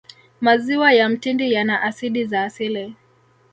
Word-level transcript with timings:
maziwa 0.41 0.93
ya 0.93 1.09
mtindi 1.09 1.53
yana 1.53 1.81
asidi 1.81 2.25
za 2.25 2.43
asili 2.43 2.95